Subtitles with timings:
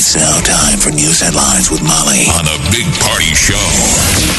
[0.00, 3.58] It's now time for news headlines with Molly on the Big Party Show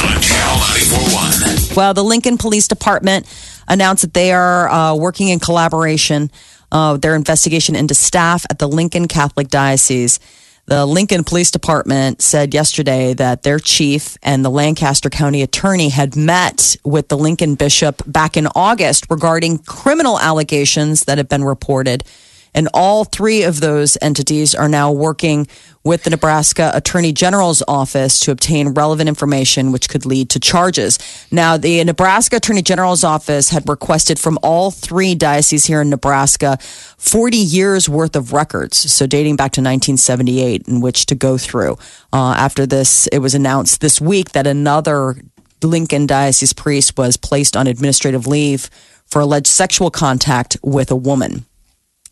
[0.08, 1.76] on Channel 941.
[1.76, 3.28] Well, the Lincoln Police Department
[3.68, 6.32] announced that they are uh, working in collaboration.
[6.72, 10.22] Uh, their investigation into staff at the Lincoln Catholic Diocese.
[10.68, 16.16] The Lincoln Police Department said yesterday that their chief and the Lancaster County attorney had
[16.16, 22.06] met with the Lincoln bishop back in August regarding criminal allegations that have been reported.
[22.54, 25.48] And all three of those entities are now working
[25.84, 31.00] with the Nebraska Attorney General's office to obtain relevant information which could lead to charges.
[31.32, 36.58] Now, the Nebraska Attorney General's office had requested from all three dioceses here in Nebraska
[36.98, 41.78] 40 years worth of records, so dating back to 1978, in which to go through.
[42.12, 45.16] Uh, after this, it was announced this week that another
[45.64, 48.70] Lincoln Diocese priest was placed on administrative leave
[49.06, 51.46] for alleged sexual contact with a woman.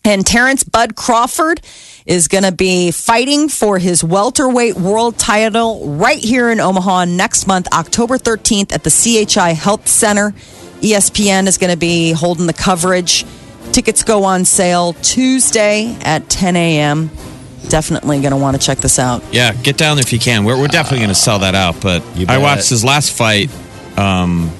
[0.08, 1.59] And Terence Bud Crawford
[2.05, 7.45] is going to be fighting for his welterweight world title right here in Omaha next
[7.45, 10.31] month, October 13th at the CHI Health Center.
[10.80, 13.25] ESPN is going to be holding the coverage.
[13.73, 17.09] Tickets go on sale Tuesday at 10 a.m.
[17.67, 19.22] Definitely going to want to check this out.
[19.33, 20.45] Yeah, get down there if you can.
[20.45, 21.81] We're, we're definitely going to sell that out.
[21.81, 23.52] But You I watched his last fight.
[23.97, 24.53] Um,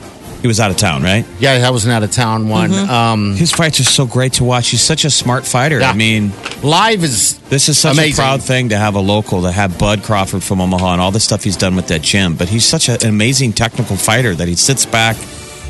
[0.48, 1.26] he was out of town, right?
[1.40, 2.72] Yeah, that was an out of town one.
[2.73, 4.70] Um, His fights are so great to watch.
[4.70, 5.80] He's such a smart fighter.
[5.81, 5.92] Yeah.
[5.92, 6.31] I mean,
[6.64, 8.14] live is this is such Amazing.
[8.14, 11.12] a proud thing to have a local, to have Bud Crawford from Omaha and all
[11.12, 12.36] the stuff he's done with that gym.
[12.36, 15.18] But he's such an amazing technical fighter that he sits back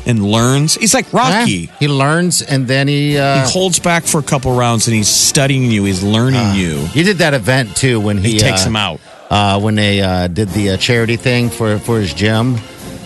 [0.06, 0.76] and learns.
[0.76, 1.50] He's like Rocky.
[1.52, 4.94] Yeah, he learns and then he uh, He holds back for a couple rounds and
[4.96, 5.84] he's studying you.
[5.84, 6.86] He's learning you.
[6.86, 9.00] he did that event too when he, He takes uh, him out.
[9.28, 12.56] uh, when they uh, did the uh, charity thing for for his gym.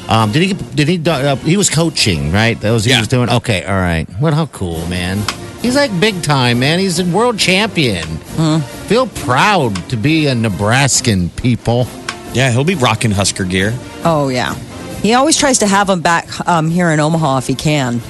[0.09, 0.53] Um, did he?
[0.53, 1.01] Did he?
[1.09, 2.61] Uh, he was coaching, right?
[2.61, 2.99] That was he Yeah.
[3.01, 3.31] was doing.
[3.31, 4.07] Okay, all right.
[4.19, 4.35] What?
[4.35, 5.23] How cool, man!
[5.63, 6.79] He's like big time, man.
[6.81, 8.07] He's a world champion.
[8.89, 11.87] Feel proud to be a Nebraskan, people.
[12.35, 13.73] Yeah, he'll be rocking Husker gear.
[14.05, 14.55] Oh, yeah.
[15.03, 18.01] He always tries to have him back um, here in Omaha if he can.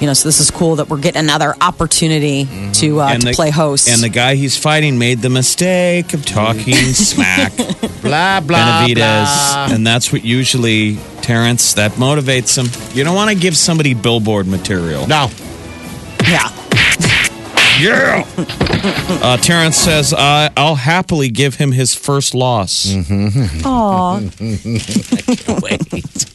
[0.00, 2.44] You know, so this is cool that we're getting another opportunity
[2.74, 3.88] to uh, to the, play host.
[3.88, 8.94] And the guy he's fighting made the mistake of talking smack Blah blah Benavidez.
[8.96, 9.68] blah.
[9.70, 12.66] And that's what usually, Terence, that motivates him.
[12.96, 15.06] You don't want to give somebody billboard material.
[15.06, 15.30] No,
[16.28, 16.50] yeah.
[17.80, 18.24] Yeah.
[19.22, 22.86] uh, Terence says, uh, I'll happily give him his first loss.
[22.94, 24.16] Aw.
[24.18, 24.20] I
[25.36, 26.33] can't wait.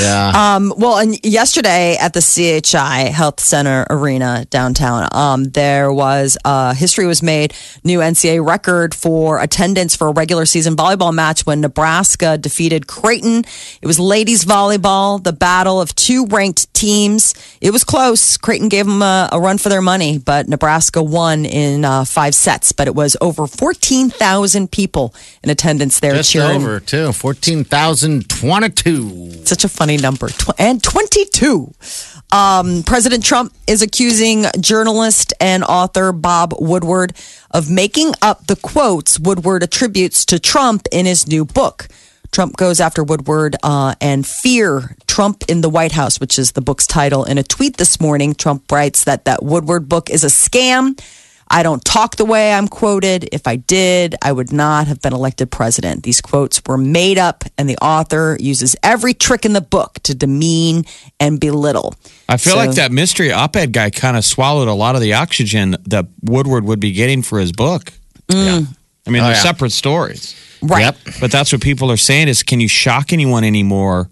[0.00, 0.54] Yeah.
[0.56, 6.74] Um, well, and yesterday at the CHI Health Center Arena downtown, um, there was uh,
[6.74, 11.60] history was made, new NCAA record for attendance for a regular season volleyball match when
[11.60, 13.44] Nebraska defeated Creighton.
[13.82, 17.34] It was ladies volleyball, the battle of two ranked teams.
[17.60, 18.36] It was close.
[18.36, 22.34] Creighton gave them a, a run for their money, but Nebraska won in uh, five
[22.34, 22.72] sets.
[22.72, 26.56] But it was over fourteen thousand people in attendance there Just cheering.
[26.56, 27.12] over too.
[27.12, 29.44] Fourteen thousand twenty-two.
[29.44, 30.28] Such a funny number.
[30.28, 31.72] Tw- and 22.
[32.32, 37.12] Um, President Trump is accusing journalist and author Bob Woodward
[37.50, 41.88] of making up the quotes Woodward attributes to Trump in his new book.
[42.30, 46.60] Trump goes after Woodward uh, and Fear Trump in the White House, which is the
[46.60, 47.24] book's title.
[47.24, 50.96] In a tweet this morning, Trump writes that that Woodward book is a scam.
[51.52, 53.28] I don't talk the way I'm quoted.
[53.32, 56.04] If I did, I would not have been elected president.
[56.04, 60.14] These quotes were made up, and the author uses every trick in the book to
[60.14, 60.84] demean
[61.18, 61.94] and belittle.
[62.28, 65.00] I feel So- like that mystery op ed guy kind of swallowed a lot of
[65.00, 67.92] the oxygen that Woodward would be getting for his book.
[68.28, 68.44] Mm.
[68.46, 68.60] Yeah.
[69.06, 69.42] I mean, Oh, they're yeah.
[69.42, 70.34] separate stories.
[70.62, 70.82] Right.
[70.82, 70.98] Yep.
[71.20, 74.08] But that's what people are saying is can you shock anyone anymore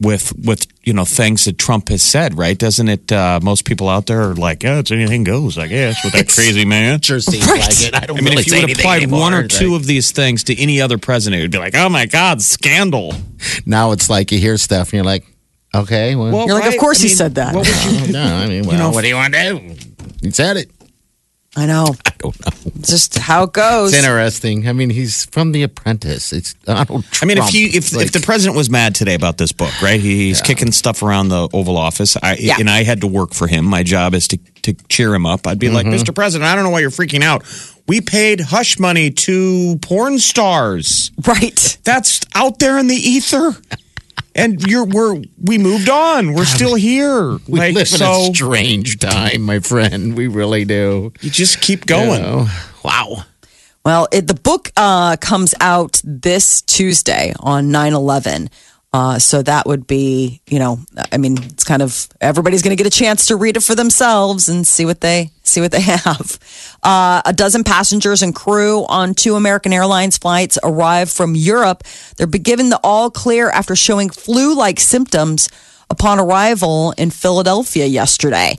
[0.00, 2.58] with with you know things that Trump has said, right?
[2.58, 6.02] Doesn't it uh, most people out there are like, yeah, it's anything goes, I guess,
[6.02, 7.00] with that crazy man.
[7.00, 7.94] Sure seems like it.
[7.94, 9.48] I don't I mean, really if you would anything applied one or anymore.
[9.48, 12.40] two of these things to any other president, it would be like, oh my God,
[12.40, 13.14] scandal.
[13.66, 15.26] now it's like you hear stuff and you're like,
[15.74, 17.54] okay, well, You're like, of course he said that.
[17.54, 19.74] What would you no, I mean, well, know, what do you want to do?
[20.22, 20.70] He said it.
[21.60, 21.94] I know.
[22.06, 22.72] I don't know.
[22.80, 23.92] Just how it goes.
[23.92, 24.66] It's interesting.
[24.68, 26.32] I mean, he's from The Apprentice.
[26.32, 27.22] It's Donald Trump.
[27.22, 29.70] I mean, if you if like- if the president was mad today about this book,
[29.82, 30.00] right?
[30.00, 32.16] He, he's kicking stuff around the Oval Office.
[32.22, 32.56] I Yeah.
[32.58, 33.64] and I had to work for him.
[33.66, 35.46] My job is to to cheer him up.
[35.46, 35.94] I'd be like, Mm-hmm.
[36.10, 36.14] Mr.
[36.14, 37.44] President, I don't know why you're freaking out.
[37.88, 41.10] We paid hush money to porn stars.
[41.26, 41.78] Right.
[41.84, 43.54] That's out there in the ether.
[44.34, 46.34] And you're we're we moved on.
[46.34, 47.38] We're still here.
[47.48, 50.16] we like live in a strange time, my friend.
[50.16, 51.12] We really do.
[51.20, 52.22] you just keep going.
[52.24, 53.24] Oh, wow.
[53.84, 58.50] Well, it, the book uh, comes out this Tuesday on 9 11.
[58.92, 60.80] Uh, so that would be, you know,
[61.12, 63.74] I mean, it's kind of everybody's going to get a chance to read it for
[63.74, 66.38] themselves and see what they see what they have.
[66.82, 71.84] Uh, a dozen passengers and crew on two American Airlines flights arrived from Europe.
[72.16, 75.48] They're given the all clear after showing flu-like symptoms
[75.90, 78.56] upon arrival in Philadelphia yesterday.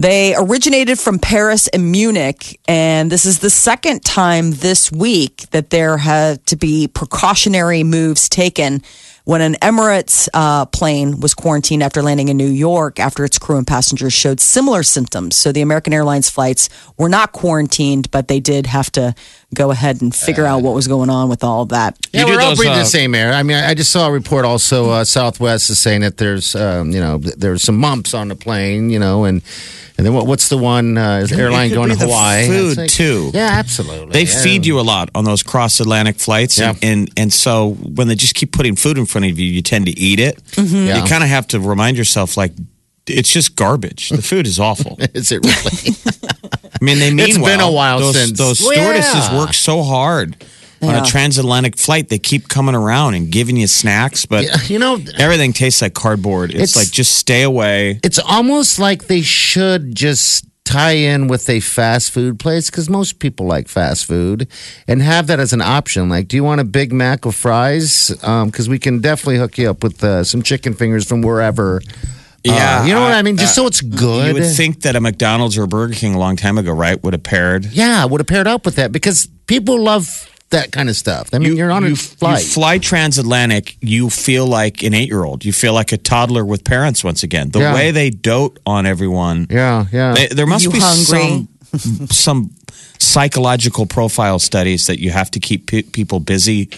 [0.00, 5.70] They originated from Paris and Munich, and this is the second time this week that
[5.70, 8.82] there had to be precautionary moves taken
[9.28, 13.58] when an Emirates uh, plane was quarantined after landing in New York after its crew
[13.58, 15.36] and passengers showed similar symptoms.
[15.36, 19.14] So the American Airlines flights were not quarantined, but they did have to
[19.54, 21.96] go ahead and figure out what was going on with all of that.
[22.12, 23.32] Yeah, You do we're all those, breathing uh, the same air.
[23.32, 24.90] I mean, I I just saw a report also.
[24.90, 28.90] Uh, Southwest is saying that there's, um, you know, there's some mumps on the plane,
[28.90, 29.42] you know, and
[29.96, 32.46] and then what, what's the one uh, is airline going to the Hawaii?
[32.46, 33.30] food, It's too.
[33.34, 34.12] Yeah, absolutely.
[34.12, 34.42] They Yeah.
[34.42, 36.88] feed you a lot on those cross Atlantic flights, and, Yeah.
[36.90, 39.86] and and so when they just keep putting food in front of you, you tend
[39.86, 40.38] to eat it.
[40.56, 40.98] Yeah.
[40.98, 42.52] You kind of have to remind yourself, like
[43.10, 44.10] it's just garbage.
[44.10, 44.96] The food is awful.
[45.14, 45.96] Is it really?
[46.80, 49.38] I mean, they mean It's been a while those, since- those Well, stewardesses yeah.
[49.38, 50.44] work so hard
[50.80, 52.08] on a transatlantic flight.
[52.08, 56.50] They keep coming around and giving you snacks, but you know, everything tastes like cardboard.
[56.50, 57.98] It's, It's- like just stay away.
[58.04, 63.18] it's almost like they should just tie in with a fast food place because most
[63.20, 64.46] people like fast food
[64.86, 66.10] and have that as an option.
[66.10, 68.10] Like, do you want a Big Mac with fries?
[68.20, 71.80] Because we can definitely hook you up with uh, some chicken fingers from wherever.
[72.44, 73.36] Yeah, Uh, you know what I- I mean?
[73.36, 74.28] Just so it's good.
[74.28, 77.02] You would think that a McDonald's or a Burger King a long time ago, right,
[77.02, 77.66] would have paired.
[77.72, 81.28] Yeah, would have paired up with that because people love that kind of stuff.
[81.34, 82.42] I mean, you, are on a flight.
[82.42, 85.44] You fly transatlantic, you feel like an eight year old.
[85.44, 87.50] You feel like a toddler with parents once again.
[87.50, 87.74] The Yeah.
[87.74, 89.46] way they dote on everyone.
[89.50, 90.14] yeah, yeah.
[90.14, 91.04] They, there must You be hungry?
[91.04, 91.48] some
[92.10, 92.50] some
[92.98, 96.70] psychological profile studies that you have to keep pe- people busy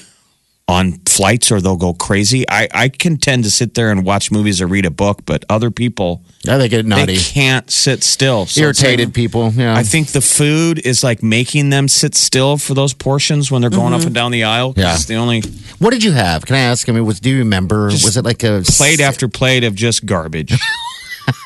[0.71, 2.49] on flights or they'll go crazy.
[2.49, 5.45] I, I can tend to sit there and watch movies or read a book, but
[5.49, 7.17] other people yeah, they get naughty.
[7.17, 8.47] they can't sit still.
[8.47, 9.51] So Irritated like- people.
[9.51, 9.77] Yeah.
[9.77, 13.71] I think the food is like making them sit still for those portions when they're
[13.71, 14.07] going up mm-hmm.
[14.07, 14.73] and down the aisle.
[14.77, 14.95] Yeah.
[14.95, 15.43] It's the only
[15.79, 16.47] what did you have?
[16.47, 16.89] Can I ask?
[16.89, 17.87] I mean, was do you remember?
[17.87, 20.57] was it like a plate after plate of just garbage.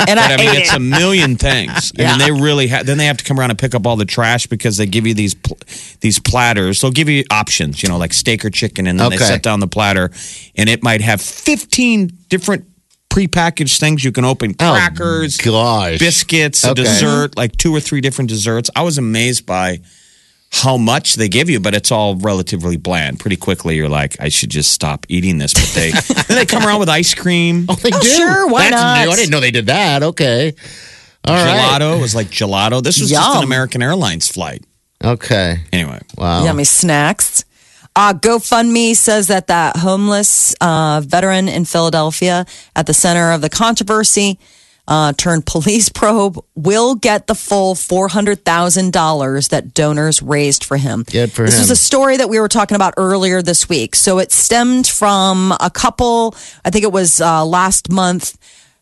[0.08, 0.76] And I, But I mean, it's it.
[0.76, 1.92] a million things.
[1.98, 2.86] I mean, they really have.
[2.86, 5.06] Then they have to come around and pick up all the trash because they give
[5.06, 5.58] you these pl-
[6.00, 6.80] these platters.
[6.80, 9.24] They'll give you options, you know, like steak or chicken, and then they Okay.
[9.26, 10.10] set down the platter,
[10.56, 12.64] and it might have fifteen different
[13.10, 15.98] prepackaged things you can open: Oh, crackers, gosh.
[15.98, 16.82] biscuits, a Okay.
[16.82, 18.70] dessert, like two or three different desserts.
[18.74, 19.80] I was amazed by
[20.62, 23.18] how much they give you, but it's all relatively bland.
[23.20, 25.52] Pretty quickly, you're like, I should just stop eating this.
[25.54, 25.90] But they
[26.28, 27.66] then they come around with ice cream.
[27.68, 28.08] Oh, they Oh, do.
[28.08, 29.04] sure, why That's not?
[29.06, 29.10] new.
[29.12, 30.02] I didn't know they did that.
[30.02, 30.52] Okay.
[31.26, 31.80] All right.
[31.80, 31.98] gelato.
[31.98, 32.82] It was like gelato.
[32.82, 34.62] This was just an American Airlines flight.
[35.02, 35.58] Okay.
[35.72, 36.44] Anyway, Wow.
[36.44, 37.44] Yummy snacks.
[37.96, 43.48] Uh, GoFundMe says that that homeless uh, veteran in Philadelphia at the center of the
[43.48, 44.38] controversy
[44.86, 51.04] uh, turned police probe will get the full $400,000 that donors raised for him.
[51.10, 51.60] Good for this him.
[51.62, 53.94] was a story that we were talking about earlier this week.
[53.94, 58.36] So it stemmed from a couple, I think it was uh, last month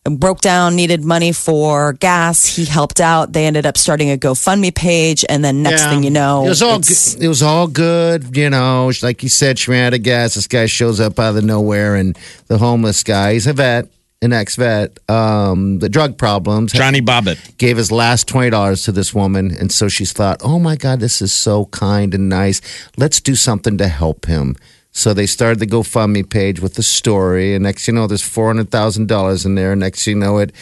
[0.05, 2.45] broke down, needed money for gas.
[2.45, 3.31] He helped out.
[3.31, 5.89] They ended up starting a GoFundMe page, and then next Yeah.
[5.91, 7.23] thing you know, it was all good.
[7.23, 8.35] it was all good.
[8.35, 10.33] You know, like you said, she ran out of gas.
[10.33, 12.17] This guy shows up out of the nowhere, and
[12.47, 13.87] the homeless guy, he's a vet,
[14.23, 16.71] an ex vet, um, the drug problems.
[16.71, 17.57] Johnny Bobbitt.
[17.57, 20.99] gave his last twenty dollars to this woman, and so she's thought, "Oh my God,
[20.99, 22.61] this is so kind and nice.
[22.97, 24.55] Let's do something to help him."
[24.95, 28.47] So they started the GoFundMe page with the story, and next you know, there's four
[28.47, 29.75] hundred thousand dollars in there.
[29.75, 30.53] Next you know it,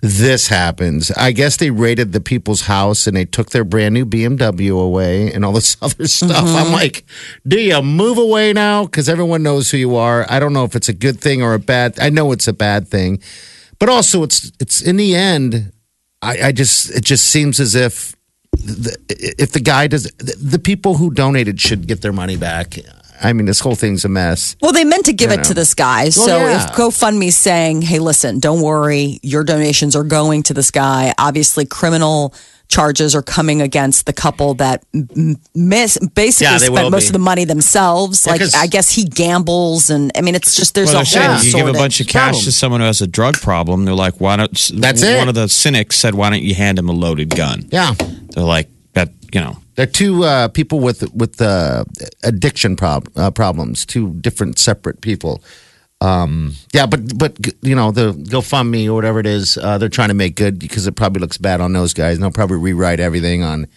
[0.00, 1.10] this happens.
[1.10, 5.32] I guess they raided the people's house and they took their brand new BMW away
[5.32, 6.36] and all this other stuff.
[6.36, 6.72] I'm mm-hmm.
[6.72, 7.04] like,
[7.46, 8.84] do you move away now?
[8.84, 10.24] Because everyone knows who you are.
[10.30, 11.98] I don't know if it's a good thing or a bad.
[11.98, 13.20] I know it's a bad thing,
[13.80, 15.72] but also it's it's in the end.
[16.22, 18.14] I, I just it just seems as if
[18.52, 18.96] the,
[19.38, 22.78] if the guy does the, the people who donated should get their money back.
[23.22, 24.56] I mean, this whole thing's a mess.
[24.62, 26.04] Well, they meant to give You it to this guy.
[26.04, 26.64] Well, so yeah.
[26.64, 31.66] if GoFundMe's saying, hey, listen, don't worry, your donations are going to this guy, obviously
[31.66, 32.32] criminal
[32.68, 34.84] charges are coming against the couple that
[35.54, 37.08] miss basically Yeah, spent most be.
[37.08, 38.24] of the money themselves.
[38.24, 41.04] Yeah, like 'cause- I guess he gambles, and I mean it's just there's Well, a
[41.04, 42.44] they're whole saying you give a bunch of cash problem.
[42.44, 43.84] to someone who has a drug problem.
[43.86, 44.70] They're like, why don't?
[44.74, 45.18] That's it.
[45.18, 47.66] One of the cynics said, why don't you hand him a loaded gun?
[47.72, 47.94] Yeah.
[48.34, 49.56] They're like, that, you know.
[49.76, 51.84] They're two uh, people with with uh,
[52.22, 55.42] addiction prob- uh, problems, two different separate people.
[56.02, 60.08] Um, yeah, but but you know the GoFundMe or whatever it is, uh, they're trying
[60.08, 62.16] to make good because it probably looks bad on those guys.
[62.16, 63.68] And they'll probably rewrite everything on.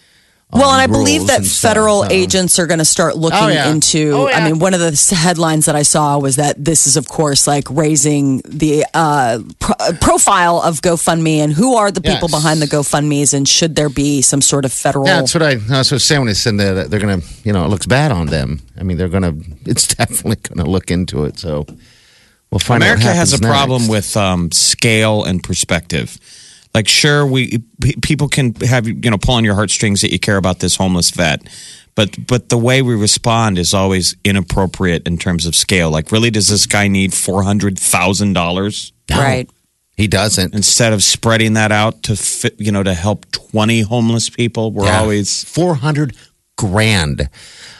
[0.54, 2.08] On Well, and I believe that and stuff, federal so.
[2.10, 3.70] agents are going to start looking Oh, yeah.
[3.70, 4.12] into.
[4.12, 4.38] Oh, yeah.
[4.38, 7.46] I mean, one of the headlines that I saw was that this is, of course,
[7.46, 12.40] like raising the uh, pro- uh, profile of GoFundMe and who are the people Yes.
[12.42, 15.06] behind the GoFundMe's and should there be some sort of federal.
[15.06, 17.20] Yeah, that's what I, that's what I was saying when I said that they're going
[17.20, 18.60] to, you know, it looks bad on them.
[18.78, 19.36] I mean, they're going to,
[19.70, 21.38] it's definitely going to look into it.
[21.40, 21.66] So
[22.50, 22.86] we'll find out.
[22.86, 26.18] America has a happens problem with um, scale and perspective.
[26.74, 30.18] Like, sure, we p- people can have you know pull on your heartstrings that you
[30.18, 31.42] care about this homeless vet,
[31.94, 35.90] but but the way we respond is always inappropriate in terms of scale.
[35.90, 39.48] Like, really, does this guy need four hundred thousand dollars Right.
[39.96, 40.54] He doesn't.
[40.54, 44.72] instead of spreading that out to fit, you know to help twenty homeless people?
[44.72, 44.98] We're Yeah.
[45.00, 46.16] always 400
[46.56, 47.28] grand.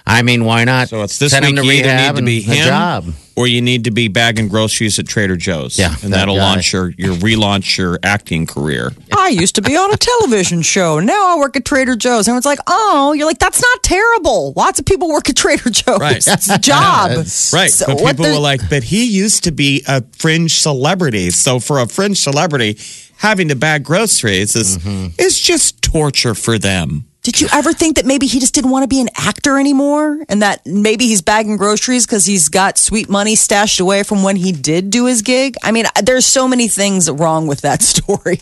[0.07, 0.89] I mean, why not?
[0.91, 1.61] so it's this send him week.
[1.63, 3.15] to You rehab need to be and a job.
[3.37, 5.79] Or you need to be bagging groceries at Trader Joe's.
[5.79, 8.93] Yeah, and that that'll launch your your relaunch your acting career.
[9.17, 11.01] I used to be on a television show.
[11.01, 12.29] Now I work at Trader Joe's.
[12.29, 14.53] Everyone's like, oh, you're like, that's not terrible.
[14.57, 15.99] Lots of people work at Trader Joe's.
[16.01, 16.23] Right.
[16.25, 17.11] that's a job.
[17.53, 17.71] Right.
[17.71, 21.31] So but people the- were like, but he used to be a fringe celebrity.
[21.31, 22.79] So for a fringe celebrity,
[23.17, 25.09] having to bag groceries is Mm-hmm.
[25.19, 27.05] is just torture for them.
[27.25, 30.23] Did you ever think that maybe he just didn't want to be an actor anymore?
[30.29, 34.37] And that maybe he's bagging groceries because he's got sweet money stashed away from when
[34.37, 35.57] he did do his gig?
[35.63, 38.41] I mean, there's so many things wrong with that story.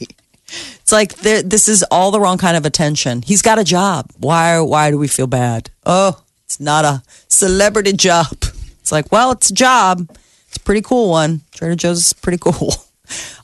[0.81, 3.23] It's like this is all the wrong kind of attention.
[3.23, 4.11] He's got a job.
[4.19, 4.59] Why?
[4.59, 5.71] Why do we feel bad?
[5.87, 8.37] Oh, it's not a celebrity job.
[8.81, 10.09] It's like, well, it's a job.
[10.49, 11.43] It's a pretty cool one.
[11.53, 12.75] Trader Joe's is pretty cool.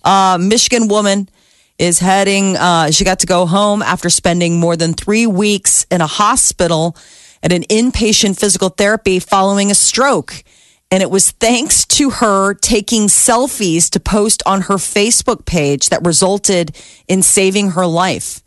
[0.03, 1.29] Uh, Michigan woman
[1.79, 6.01] is heading, uh, she got to go home after spending more than three weeks in
[6.01, 6.97] a hospital
[7.43, 10.43] at an inpatient physical therapy following a stroke.
[10.91, 16.05] And it was thanks to her taking selfies to post on her Facebook page that
[16.05, 16.75] resulted
[17.07, 18.43] in saving her life.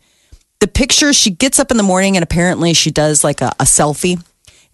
[0.58, 3.64] The picture, she gets up in the morning and apparently she does like a, a
[3.64, 4.22] selfie.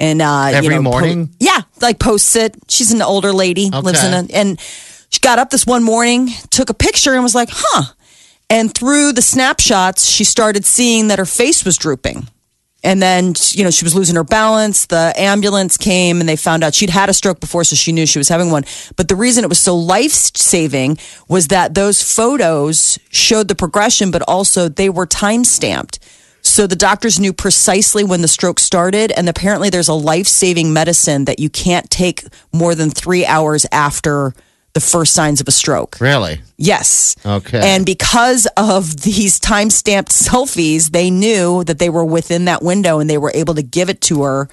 [0.00, 1.30] And uh, Every you know, po- morning?
[1.40, 2.56] yeah, like posts it.
[2.68, 4.60] She's an older lady, lives in a, and
[5.10, 7.92] she got up this one morning, took a picture, and was like, "Huh."
[8.50, 12.28] And through the snapshots, she started seeing that her face was drooping.
[12.84, 14.86] And then, you know, she was losing her balance.
[14.86, 18.06] The ambulance came and they found out she'd had a stroke before, so she knew
[18.06, 18.64] she was having one.
[18.96, 24.10] But the reason it was so life saving was that those photos showed the progression,
[24.10, 25.98] but also they were time stamped.
[26.40, 29.12] So the doctors knew precisely when the stroke started.
[29.12, 33.66] And apparently, there's a life saving medicine that you can't take more than three hours
[33.72, 34.34] after
[34.78, 35.98] the first signs of a stroke.
[36.00, 36.40] Really?
[36.56, 37.16] Yes.
[37.26, 37.60] Okay.
[37.62, 43.00] And because of these time stamped selfies, they knew that they were within that window
[43.00, 44.48] and they were able to give it to her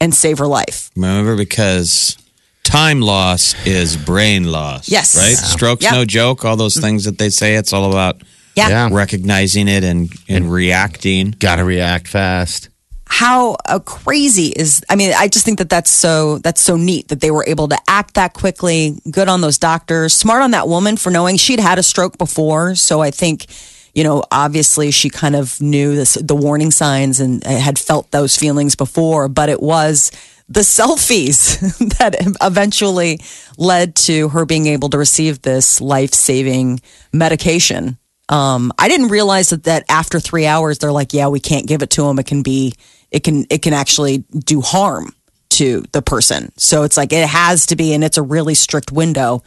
[0.00, 0.90] and save her life.
[0.96, 2.16] Remember, because
[2.62, 4.88] time loss is brain loss.
[4.88, 5.16] Yes.
[5.16, 5.36] Right?
[5.36, 5.90] Stroke's Yeah.
[5.92, 6.44] no joke.
[6.44, 8.22] All those things that they say, it's all about
[8.54, 8.68] Yeah.
[8.68, 8.88] Yeah.
[8.92, 11.34] recognizing it and, and reacting.
[11.38, 12.68] Got to react fast.
[13.06, 17.08] How uh, crazy is I mean I just think that that's so that's so neat
[17.08, 20.68] that they were able to act that quickly good on those doctors smart on that
[20.68, 23.46] woman for knowing she'd had a stroke before so I think
[23.94, 28.36] you know obviously she kind of knew this, the warning signs and had felt those
[28.36, 30.10] feelings before but it was
[30.48, 31.58] the selfies
[31.98, 33.20] that eventually
[33.58, 36.80] led to her being able to receive this life-saving
[37.12, 41.66] medication um, I didn't realize that, that after three hours, they're like, yeah, we can't
[41.66, 42.18] give it to them.
[42.18, 42.74] It can be,
[43.14, 45.14] it can, it can actually do harm
[45.50, 46.52] to the person.
[46.56, 49.42] So it's like, it has to be, and it's a really strict window.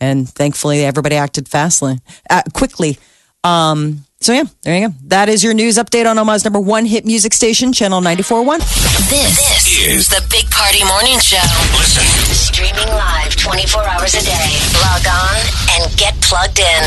[0.00, 1.98] And thankfully, everybody acted fastly,
[2.30, 2.96] uh, quickly.
[3.44, 4.94] Um, so yeah, there you go.
[5.14, 8.58] That is your news update on Omaha's number one hit music station, Channel 94.1.
[9.08, 9.38] This,
[9.78, 11.38] is the Big Party Morning Show.
[11.78, 12.02] Listen.
[12.34, 14.50] Streaming live 24 hours a day.
[14.82, 15.38] Log on
[15.78, 16.82] and get plugged in.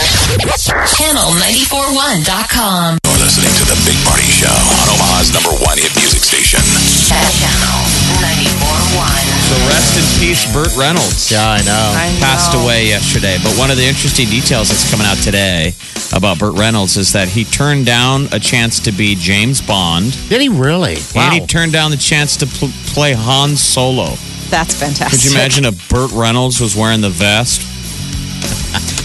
[1.00, 3.00] Channel941.com.
[3.08, 6.60] You're listening to the Big Party Show on Omaha's number one hit music station.
[7.08, 7.80] Channel
[8.20, 9.31] 941.
[9.52, 11.30] So rest in peace, Burt Reynolds.
[11.30, 11.92] Yeah, I know.
[12.24, 13.36] passed away yesterday.
[13.44, 15.74] But one of the interesting details that's coming out today
[16.14, 20.40] about Burt Reynolds is that he turned down a chance to be James Bond, Did
[20.40, 20.96] he really?
[21.18, 24.16] and he turned down the chance to pl- play Han Solo.
[24.50, 25.20] That's fantastic.
[25.20, 27.62] Could you imagine if Burt Reynolds was wearing the vest?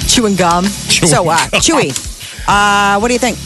[0.09, 0.65] chewing gum?
[0.67, 1.91] so, uh, Chewy,
[2.47, 3.37] uh, what do you think?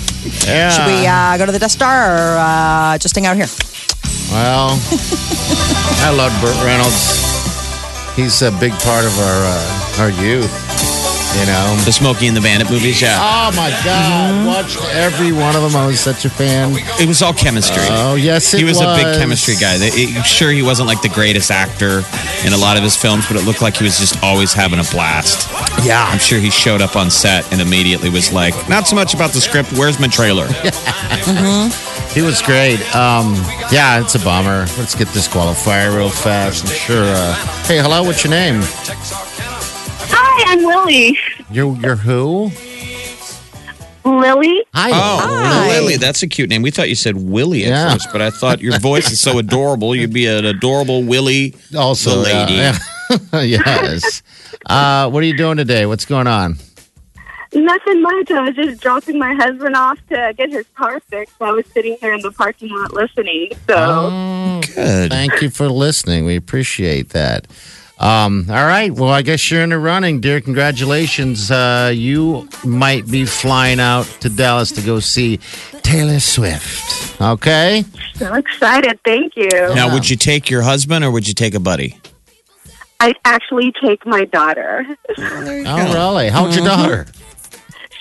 [0.47, 0.69] Yeah.
[0.69, 3.47] Should we uh, go to the Death Star or uh, just hang out here?
[4.31, 4.71] Well,
[6.07, 7.19] I love Burt Reynolds.
[8.17, 10.70] He's a big part of our uh, our youth.
[11.39, 11.77] You know.
[11.85, 13.17] The Smokey and the Bandit movies, yeah.
[13.19, 14.47] Oh my God!
[14.47, 15.75] Watched every one of them.
[15.77, 16.73] I was such a fan.
[17.01, 17.83] It was all chemistry.
[17.89, 19.77] Oh yes, it he was, a big chemistry guy.
[19.79, 22.03] It- sure, he wasn't like the greatest actor
[22.45, 24.79] in a lot of his films, but it looked like he was just always having
[24.81, 25.49] a blast.
[25.85, 26.05] Yeah.
[26.05, 29.31] I'm sure he showed up on set and immediately was like, "Not so much about
[29.33, 29.73] the script.
[29.73, 30.49] Where's my trailer?"
[32.11, 32.81] He was great.
[32.95, 33.35] Um,
[33.71, 34.67] yeah, it's a bummer.
[34.77, 36.65] Let's get this qualifier real fast.
[36.67, 37.05] I'm sure.
[37.05, 37.35] Uh,
[37.67, 38.03] hey, hello.
[38.03, 38.63] What's your name?
[40.51, 41.17] Hi, I'm Lily.
[41.53, 42.51] You're you're who?
[44.05, 44.65] Lily?
[44.75, 44.91] Hi.
[44.93, 45.69] Oh, Hi.
[45.79, 46.63] Lily, that's a cute name.
[46.63, 47.93] We thought you said Willie at Yeah.
[47.93, 49.95] first, but I thought your voice is so adorable.
[49.95, 52.55] You'd be an adorable Willie, Also, the lady.
[52.55, 52.79] yeah,
[53.35, 53.63] yeah.
[53.65, 54.23] yes.
[54.67, 55.87] Uh, what are you doing today?
[55.87, 56.57] What's going on?
[57.55, 58.31] Nothing much.
[58.33, 61.37] I was just dropping my husband off to get his car fixed.
[61.41, 63.51] I was sitting here in the parking lot listening.
[63.69, 65.11] So, Oh, Good.
[65.13, 66.25] thank you for listening.
[66.25, 67.47] We appreciate that.
[68.01, 68.91] Um, all right.
[68.91, 70.41] Well, I guess you're in the running, dear.
[70.41, 71.51] Congratulations.
[71.51, 75.37] Uh, you might be flying out to Dallas to go see
[75.83, 77.21] Taylor Swift.
[77.21, 77.85] Okay.
[78.15, 78.99] so excited.
[79.05, 79.51] Thank you.
[79.75, 81.99] Now, would you take your husband or would you take a buddy?
[83.01, 84.87] I actually take my daughter.
[85.19, 86.29] Oh, really?
[86.29, 87.07] How How's your daughter?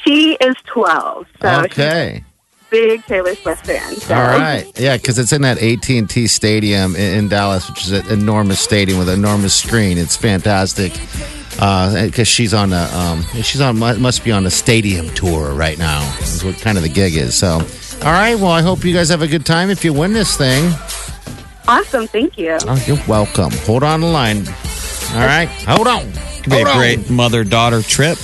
[0.06, 1.28] She is 12.
[1.42, 2.24] So she's Okay.
[2.70, 3.96] A big Taylor Swift fan.
[3.96, 4.16] So.
[4.16, 4.72] All right.
[4.80, 9.00] Yeah, because it's in that AT&T Stadium in, in Dallas, which is an enormous stadium
[9.00, 9.98] with an enormous screen.
[9.98, 10.94] It's fantastic.
[11.52, 16.02] Because she's on a, um, she's on must be on a stadium tour right now.
[16.22, 17.36] Is what kind of the gig is.
[17.36, 18.36] So, all right.
[18.36, 19.70] Well, I hope you guys have a good time.
[19.70, 20.72] If you win this thing,
[21.68, 22.08] Awesome.
[22.08, 22.58] Thank you.
[22.62, 23.52] oh, you're welcome.
[23.66, 24.48] Hold on the line.
[24.48, 25.48] All right.
[25.68, 26.02] Hold on.
[26.42, 26.78] Could be a Hold on.
[26.78, 28.18] great mother daughter trip.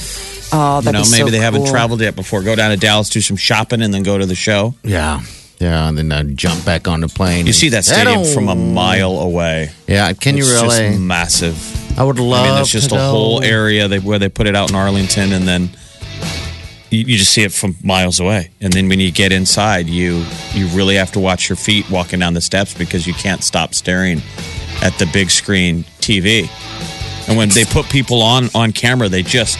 [0.58, 2.42] Oh, You that'd know, be maybe so they haven't traveled yet before.
[2.42, 4.74] Go down to Dallas, do some shopping, and then go to the show.
[4.84, 5.22] Yeah.
[5.60, 7.46] Yeah, and then uh, jump back on the plane.
[7.46, 8.34] You see that stadium Hello.
[8.34, 9.70] from a mile away.
[9.88, 10.90] Yeah, can you It's really?
[10.90, 12.00] Just massive.
[12.00, 12.44] I would love.
[12.44, 14.76] I mean, there's just to a whole area they, where they put it out in
[14.76, 15.70] Arlington, and then
[16.90, 18.52] you, you just see it from miles away.
[18.60, 22.20] And then when you get inside, you you really have to watch your feet walking
[22.20, 24.22] down the steps because you can't stop staring
[24.82, 26.50] at the big screen TV.
[27.30, 29.58] And when they put people on on camera, they just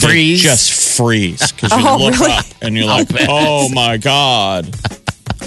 [0.00, 0.42] they Freeze.
[0.42, 2.32] just freeze because you Oh, look really?
[2.32, 4.66] up and you're like, oh my god.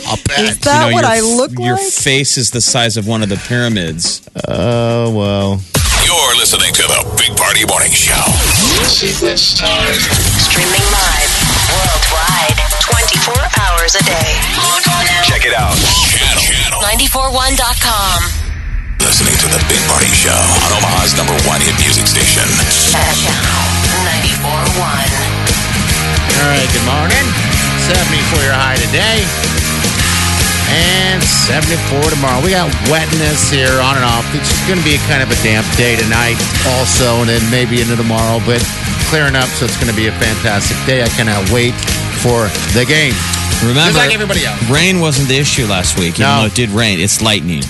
[0.07, 0.39] I'll bet.
[0.39, 1.81] Is that what your, I look Your like?
[1.81, 4.21] Your face is the size of one of the pyramids.
[4.47, 5.61] Oh well.
[6.05, 8.21] You're listening to the Big Party Morning Show.
[8.77, 9.81] This is the star.
[10.37, 11.31] Streaming live
[11.73, 12.53] worldwide
[12.85, 13.33] 24
[13.65, 14.29] hours a day.
[14.61, 15.23] Log on now.
[15.25, 15.73] Check it out.
[16.13, 16.43] Channel.
[16.45, 16.79] Channel.
[16.85, 18.19] 941.com.
[19.01, 20.35] Listening to the Big Party Show
[20.69, 22.45] on Omaha's number one hit music station.
[22.93, 23.74] Channel 94.1.
[24.05, 24.13] All
[26.51, 27.25] right, good morning.
[27.89, 29.25] 70 for your high today.
[30.69, 32.37] And 74 tomorrow.
[32.45, 34.25] We got wetness here on and off.
[34.37, 36.37] It's going to be a kind of a damp day tonight,
[36.77, 38.61] also, and then maybe into tomorrow, but
[39.09, 41.01] clearing up, so it's going to be a fantastic day.
[41.01, 41.73] I cannot wait
[42.21, 42.45] for
[42.77, 43.13] the game.
[43.65, 44.61] Remember, Just like everybody else.
[44.69, 46.19] rain wasn't the issue last week.
[46.21, 46.39] Even No.
[46.41, 47.63] though it did rain, it's lightning.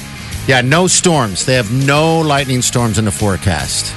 [0.48, 1.46] Yeah, no storms.
[1.46, 3.94] They have no lightning storms in the forecast.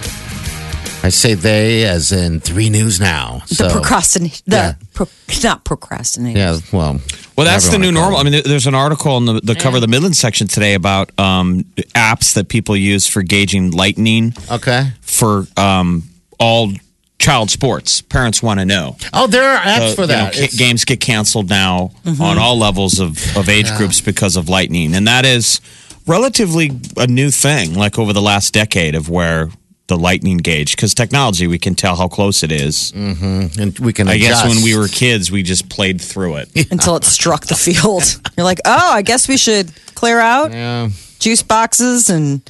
[1.09, 3.41] I say they as in three news now.
[3.49, 4.43] The procrastination.
[4.47, 4.75] The Yeah.
[4.93, 5.07] pro,
[5.43, 6.37] not procrastinating.
[6.37, 7.01] yeah, well.
[7.35, 8.19] Well, that's the new normal.
[8.19, 10.75] call I mean, there's an article in the, the cover of the Midland section today
[10.75, 14.35] about um, apps that people use for gauging lightning.
[14.51, 14.91] Okay.
[15.01, 16.03] for um,
[16.39, 16.73] all
[17.19, 18.01] child sports.
[18.03, 18.97] Parents want to know.
[19.15, 20.35] Oh, there are apps for you know, that.
[20.35, 22.23] ca- games get canceled now Mm-hmm.
[22.23, 24.95] on all levels of, of age groups because of lightning.
[24.95, 25.61] And that is
[26.07, 29.49] relatively a new thing, like over the last decade of where
[29.89, 32.93] the lightning gauge, because technology, we can tell how close it is.
[32.93, 36.71] and we can I guess when we were kids, we just played through it.
[36.71, 38.03] Until it struck the field.
[38.37, 40.89] You're like, oh, I guess we should clear out Yeah.
[41.19, 42.41] juice boxes and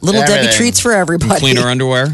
[0.00, 1.40] little Debbie treats for everybody.
[1.40, 2.08] Clean our underwear.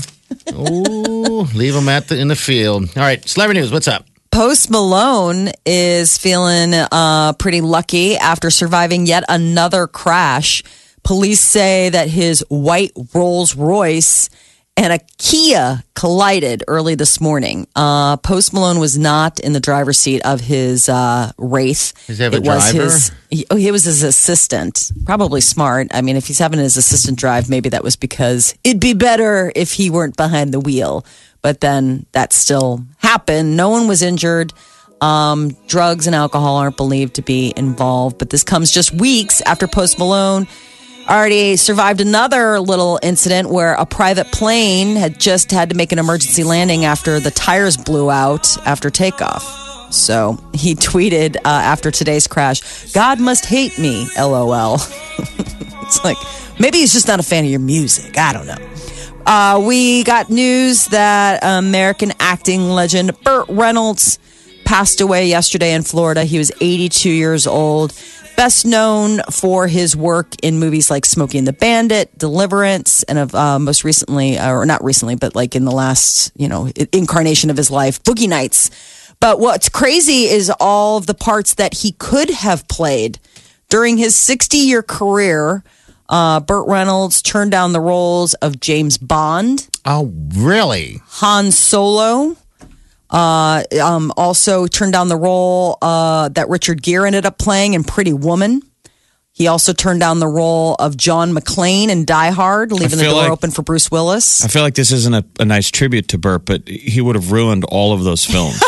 [0.52, 2.84] Ooh, leave them at the in the field.
[2.96, 3.72] All right, celebrity news.
[3.72, 4.06] What's up?
[4.30, 10.62] Post Malone is feeling uh, pretty lucky after surviving yet another crash.
[11.02, 14.30] Police say that his white Rolls Royce
[14.80, 17.66] and a Kia collided early this morning.
[17.76, 21.92] Uh, Post Malone was not in the driver's seat of his uh, Wraith.
[22.06, 22.84] Does he have a it was driver?
[22.84, 23.12] his.
[23.28, 24.90] He, oh, he was his assistant.
[25.04, 25.88] Probably smart.
[25.92, 29.52] I mean, if he's having his assistant drive, maybe that was because it'd be better
[29.54, 31.04] if he weren't behind the wheel.
[31.42, 33.58] But then that still happened.
[33.58, 34.54] No one was injured.
[35.02, 38.16] Um, drugs and alcohol aren't believed to be involved.
[38.16, 40.46] But this comes just weeks after Post Malone
[41.10, 45.98] already survived another little incident where a private plane had just had to make an
[45.98, 49.42] emergency landing after the tires blew out after takeoff.
[49.92, 54.74] So he tweeted uh, after today's crash, God must hate me, lol.
[55.82, 56.16] it's like,
[56.60, 58.16] maybe he's just not a fan of your music.
[58.16, 58.70] I don't know.
[59.26, 64.18] Uh, we got news that American acting legend Burt Reynolds
[64.64, 66.24] passed away yesterday in Florida.
[66.24, 67.92] He was 82 years old.
[68.40, 73.34] Best known for his work in movies like Smokey and the Bandit, Deliverance, and of
[73.34, 77.58] uh, most recently, or not recently, but like in the last, you know, incarnation of
[77.58, 78.70] his life, Boogie Nights.
[79.20, 83.18] But what's crazy is all of the parts that he could have played
[83.68, 85.62] during his 60 year career.
[86.08, 91.02] Uh, Burt Reynolds turned down the roles of James Bond, Oh, really?
[91.08, 92.38] Han Solo.
[93.10, 97.82] Uh, um, also turned down the role uh, that Richard Gere ended up playing in
[97.84, 98.62] Pretty Woman.
[99.32, 103.22] He also turned down the role of John McClane in Die Hard, leaving the door
[103.22, 104.44] like- open for Bruce Willis.
[104.44, 107.32] I feel like this isn't a, a nice tribute to Burt, but he would have
[107.32, 108.60] ruined all of those films.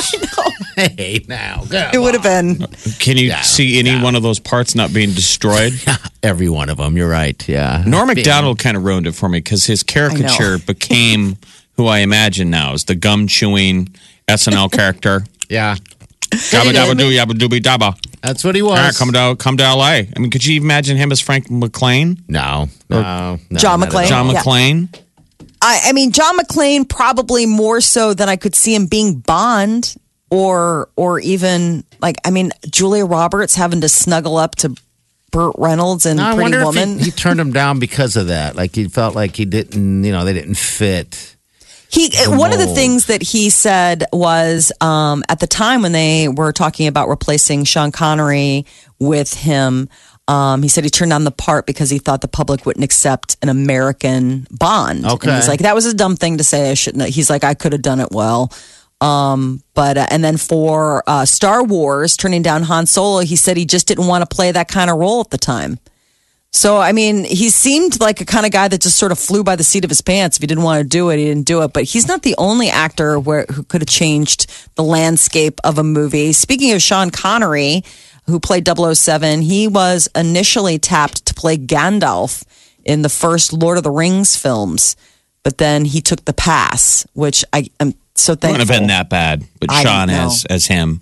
[0.77, 1.63] Hey, now.
[1.71, 2.67] It would have been.
[2.99, 4.03] Can you Yeah, see any yeah.
[4.03, 5.75] one of those parts not being destroyed?
[6.23, 6.97] Every one of them.
[6.97, 7.47] You're right.
[7.47, 7.85] Yeah.
[7.87, 11.37] Norm Macdonald kind of ruined it for me because his caricature became
[11.77, 13.95] who I imagine now is the gum chewing
[14.35, 15.25] SNL character.
[15.49, 15.77] Yeah.
[16.31, 17.95] Dabba dabba doo yabba dooby dabba.
[18.23, 18.79] That's what he was.
[18.79, 19.85] right, come to come to LA.
[19.85, 22.23] I mean, could you imagine him as Frank McClane?
[22.29, 22.69] No.
[22.89, 23.39] No.
[23.51, 24.03] no John not at McClane?
[24.03, 24.09] all.
[24.09, 24.41] John Yeah.
[24.43, 25.01] McClane?
[25.61, 29.95] I, I mean, John McClane probably more so than I could see him being Bond,
[30.31, 34.75] or or even like I mean, Julia Roberts having to snuggle up to
[35.33, 36.93] Burt Reynolds and No, I Pretty wonder Woman.
[36.95, 38.57] if he, he turned him down because of that.
[38.57, 41.37] Like he felt like he didn't, you know, they didn't fit.
[41.93, 46.27] He one of the things that he said was um, at the time when they
[46.27, 48.65] were talking about replacing Sean Connery
[48.99, 49.91] with him.
[50.27, 53.37] Um, he said he turned down the part because he thought the public wouldn't accept
[53.43, 55.05] an American Bond.
[55.05, 55.29] Okay.
[55.29, 56.71] and he's like that was a dumb thing to say.
[56.71, 57.07] I shouldn't.
[57.11, 58.51] He's like I could have done it well.
[59.03, 63.59] Um, but uh, and then for uh, Star Wars, turning down Han Solo, he said
[63.59, 65.79] he just didn't want to play that kind of role at the time.
[66.55, 69.43] So, I mean, he seemed like a kind of guy that just sort of flew
[69.43, 70.37] by the seat of his pants.
[70.37, 71.73] If he didn't want to do it, he didn't do it.
[71.73, 75.83] But he's not the only actor where, who could have changed the landscape of a
[75.83, 76.35] movie.
[76.35, 77.83] Speaking of Sean Connery,
[78.27, 82.45] who played 007, he was initially tapped to play Gandalf
[82.85, 84.95] in the first Lord of the Rings films.
[85.43, 88.51] But then he took the pass, which I am so thankful.
[88.51, 91.01] Wouldn't have been that bad, but I Sean as as him.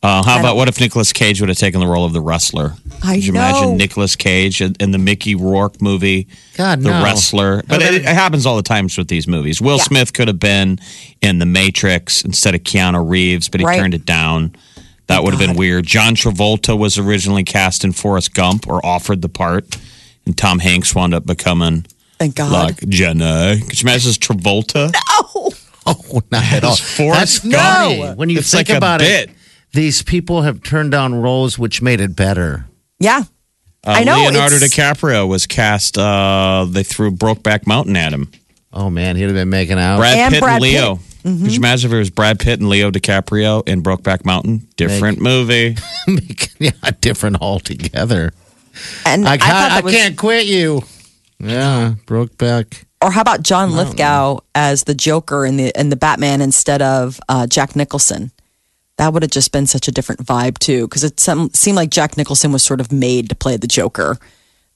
[0.00, 2.74] Uh, how about what if Nicolas Cage would have taken the role of the wrestler?
[3.02, 3.40] I Could you know.
[3.40, 7.02] imagine Nicolas Cage in, in the Mickey Rourke movie, God, the no.
[7.02, 7.64] wrestler?
[7.66, 9.60] But it, it happens all the times with these movies.
[9.60, 9.82] Will Yeah.
[9.82, 10.78] Smith could have been
[11.20, 13.76] in The Matrix instead of Keanu Reeves, but he Right.
[13.78, 14.54] turned it down.
[15.08, 15.84] That would have been weird.
[15.86, 19.76] John Travolta was originally cast in Forrest Gump or offered the part,
[20.26, 21.86] and Tom Hanks wound up becoming
[22.20, 22.52] Thank God.
[22.52, 23.56] like Jenna.
[23.66, 24.92] Could you imagine as Travolta?
[24.92, 25.50] No.
[25.90, 26.76] Oh, not at all.
[26.76, 27.98] Forrest That's Gump.
[27.98, 28.14] funny.
[28.14, 29.30] When you It's think like a about bit.
[29.72, 32.66] It, these people have turned down roles which made it better.
[32.98, 33.22] yeah.
[33.86, 35.96] Uh, I know, Leonardo it's- DiCaprio was cast.
[35.96, 38.28] Uh, they threw Brokeback Mountain at him.
[38.72, 39.98] Oh man, he'd have been making out.
[39.98, 40.96] Brad And Pitt Brad and Leo.
[40.96, 41.04] Pitt.
[41.22, 41.42] Mm-hmm.
[41.44, 44.66] Could you imagine if it was Brad Pitt and Leo DiCaprio in Brokeback Mountain?
[44.76, 45.76] Different movie.
[46.58, 48.32] yeah, different altogether.
[49.06, 49.50] And I I, can't.
[49.50, 50.82] thought I, was, can't quit you.
[51.38, 52.84] Yeah, Brokeback.
[53.00, 57.20] Or how about John Lithgow as the Joker in the in the Batman instead of
[57.28, 58.32] uh, Jack Nicholson?
[58.98, 61.90] That would have just been such a different vibe too, because it some, seemed like
[61.90, 64.18] Jack Nicholson was sort of made to play the Joker,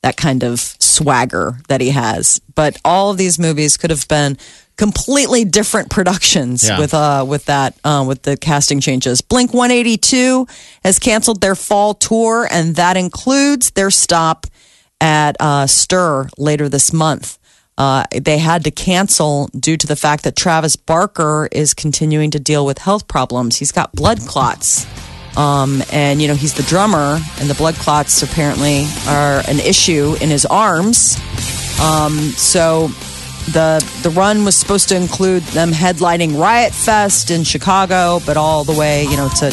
[0.02, 2.40] that kind of swagger that he has.
[2.54, 4.38] But all of these movies could have been
[4.76, 6.78] completely different productions Yeah.
[6.78, 9.20] with uh with that uh, with the casting changes.
[9.20, 10.46] Blink One Eighty Two
[10.82, 14.46] has canceled their fall tour, and that includes their stop
[15.00, 17.38] at uh, Stir later this month.
[17.78, 22.38] Uh, they had to cancel due to the fact that Travis Barker is continuing to
[22.38, 23.56] deal with health problems.
[23.56, 24.86] He's got blood clots.
[25.36, 30.14] Um, and, you know, he's the drummer, and the blood clots apparently are an issue
[30.20, 31.16] in his arms.
[31.80, 32.88] Um, so
[33.52, 38.62] the the run was supposed to include them headlining Riot Fest in Chicago, but all
[38.62, 39.50] the way, you know, to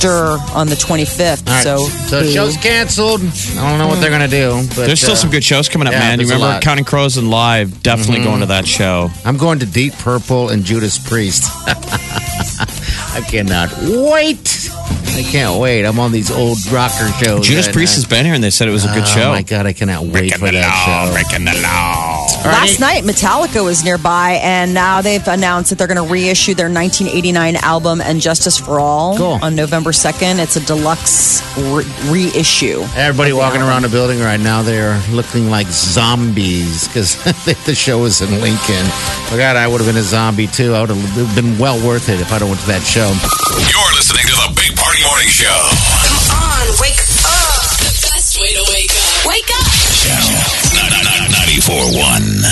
[0.00, 1.46] Stir on the 25th.
[1.46, 1.62] All right.
[1.62, 1.76] So,
[2.08, 3.20] so the show's canceled.
[3.20, 5.86] I don't know what they're gonna do, but There's still uh, some good shows coming
[5.86, 6.20] up, yeah, man.
[6.20, 6.58] You remember.
[6.62, 7.82] Counting Crows and Live?
[7.82, 8.24] Definitely Mm-hmm.
[8.24, 9.10] going to that show.
[9.26, 11.44] I'm going to Deep Purple and Judas Priest.
[11.66, 14.70] I cannot wait.
[15.12, 15.84] I can't wait.
[15.84, 17.46] I'm on these old rocker shows.
[17.46, 19.04] Judas and Priest I- has been here, and they said it was a good Oh
[19.04, 19.28] show.
[19.28, 21.12] Oh my god, I cannot wait Breaking for the that law, show.
[21.12, 22.09] breaking the law.
[22.44, 26.70] Last night, Metallica was nearby, and now they've announced that they're going to reissue their
[26.70, 29.38] 1989 album "And Justice for All" Cool.
[29.42, 30.38] on November 2nd.
[30.38, 32.82] It's a deluxe re- reissue.
[32.96, 37.16] Everybody walking around the building right now, they're looking like zombies because
[37.66, 38.86] the show is in Lincoln.
[39.30, 40.74] Oh God, I would have been a zombie too.
[40.74, 43.08] I would have been well worth it if I'd have went to that show.
[43.68, 45.99] You're listening to the Big Party Morning Show.
[51.70, 52.50] 441.